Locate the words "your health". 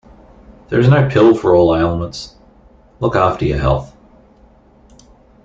3.45-3.95